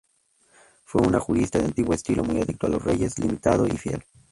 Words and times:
Fue 0.83 1.03
un 1.03 1.13
jurista 1.19 1.59
de 1.59 1.65
antiguo 1.65 1.93
estilo, 1.93 2.23
muy 2.23 2.41
adicto, 2.41 2.65
a 2.65 2.71
los 2.71 2.83
reyes, 2.83 3.19
limitado 3.19 3.67
y 3.67 3.77
fiel. 3.77 4.03